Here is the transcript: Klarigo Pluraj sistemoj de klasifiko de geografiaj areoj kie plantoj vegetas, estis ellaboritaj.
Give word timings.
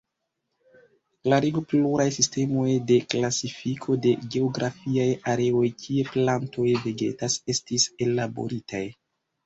Klarigo 1.27 1.61
Pluraj 1.73 2.07
sistemoj 2.15 2.71
de 2.93 2.97
klasifiko 3.13 3.99
de 4.07 4.15
geografiaj 4.37 5.09
areoj 5.37 5.65
kie 5.85 6.11
plantoj 6.17 6.69
vegetas, 6.89 7.41
estis 7.59 7.91
ellaboritaj. 8.11 8.87